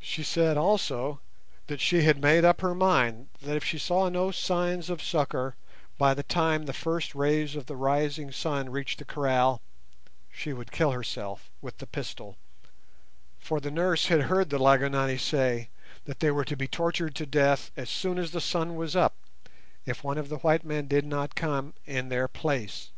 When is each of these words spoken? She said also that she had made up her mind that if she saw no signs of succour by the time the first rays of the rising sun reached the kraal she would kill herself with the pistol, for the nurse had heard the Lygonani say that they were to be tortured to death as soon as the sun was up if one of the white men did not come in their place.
She 0.00 0.24
said 0.24 0.56
also 0.56 1.20
that 1.68 1.80
she 1.80 2.02
had 2.02 2.20
made 2.20 2.44
up 2.44 2.62
her 2.62 2.74
mind 2.74 3.28
that 3.40 3.54
if 3.54 3.62
she 3.62 3.78
saw 3.78 4.08
no 4.08 4.32
signs 4.32 4.90
of 4.90 5.00
succour 5.00 5.54
by 5.98 6.14
the 6.14 6.24
time 6.24 6.66
the 6.66 6.72
first 6.72 7.14
rays 7.14 7.54
of 7.54 7.66
the 7.66 7.76
rising 7.76 8.32
sun 8.32 8.70
reached 8.70 8.98
the 8.98 9.04
kraal 9.04 9.62
she 10.32 10.52
would 10.52 10.72
kill 10.72 10.90
herself 10.90 11.48
with 11.62 11.78
the 11.78 11.86
pistol, 11.86 12.36
for 13.38 13.60
the 13.60 13.70
nurse 13.70 14.06
had 14.06 14.22
heard 14.22 14.50
the 14.50 14.58
Lygonani 14.58 15.16
say 15.16 15.68
that 16.06 16.18
they 16.18 16.32
were 16.32 16.44
to 16.44 16.56
be 16.56 16.66
tortured 16.66 17.14
to 17.14 17.24
death 17.24 17.70
as 17.76 17.88
soon 17.88 18.18
as 18.18 18.32
the 18.32 18.40
sun 18.40 18.74
was 18.74 18.96
up 18.96 19.14
if 19.84 20.02
one 20.02 20.18
of 20.18 20.28
the 20.28 20.38
white 20.38 20.64
men 20.64 20.88
did 20.88 21.04
not 21.06 21.36
come 21.36 21.72
in 21.84 22.08
their 22.08 22.26
place. 22.26 22.90